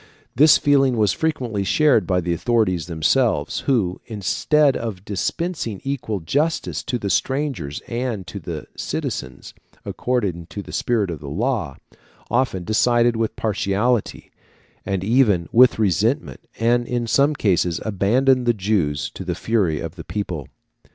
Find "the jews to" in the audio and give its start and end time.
18.47-19.23